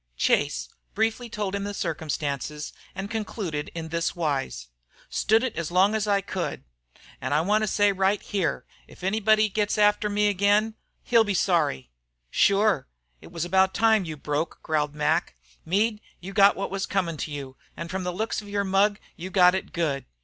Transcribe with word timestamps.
Chase 0.17 0.67
briefly 0.95 1.29
told 1.29 1.53
him 1.53 1.63
the 1.63 1.75
circumstances, 1.75 2.73
and 2.95 3.07
concluded 3.11 3.69
in 3.75 3.89
this 3.89 4.15
wise. 4.15 4.67
"Stood 5.11 5.43
it 5.43 5.55
as 5.55 5.69
long 5.69 5.93
as 5.93 6.07
I 6.07 6.21
could. 6.21 6.63
And 7.21 7.35
I 7.35 7.41
want 7.41 7.63
to 7.63 7.67
say 7.67 7.91
right 7.91 8.19
here 8.19 8.65
if 8.87 9.03
anybody 9.03 9.47
gets 9.47 9.77
after 9.77 10.09
me 10.09 10.27
again 10.27 10.73
he 11.03 11.15
'll 11.15 11.23
be 11.23 11.35
sorry!" 11.35 11.91
"Shure, 12.31 12.87
it 13.21 13.31
was 13.31 13.45
about 13.45 13.75
time 13.75 14.03
you 14.03 14.17
broke 14.17 14.55
out," 14.57 14.63
growled 14.63 14.95
Mac. 14.95 15.35
"Meade, 15.65 16.01
you 16.19 16.33
got 16.33 16.55
what 16.55 16.71
was 16.71 16.87
comin' 16.87 17.17
to 17.17 17.29
you, 17.31 17.55
an' 17.77 17.87
from 17.87 18.03
the 18.03 18.11
looks 18.11 18.41
of 18.41 18.49
your 18.49 18.63
mug 18.63 18.97
you 19.15 19.29
got 19.29 19.53
it 19.53 19.71
good. 19.71 20.07